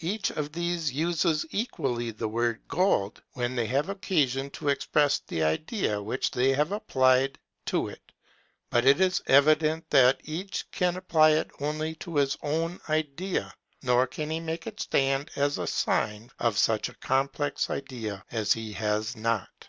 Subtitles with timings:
[0.00, 5.42] Each of these uses equally the word gold, when they have occasion to express the
[5.42, 7.94] idea which they have applied it to:
[8.70, 13.52] but it is evident that each can apply it only to his own idea;
[13.82, 18.54] nor can he make it stand as a sign of such a complex idea as
[18.54, 19.68] he has not.